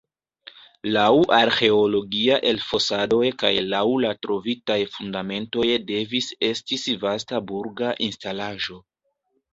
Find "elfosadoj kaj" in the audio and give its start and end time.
2.53-3.53